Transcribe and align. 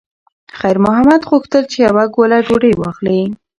خیر 0.59 0.77
محمد 0.85 1.21
غوښتل 1.29 1.63
چې 1.71 1.77
یوه 1.87 2.03
ګوله 2.15 2.37
ډوډۍ 2.45 2.73
واخلي. 2.77 3.21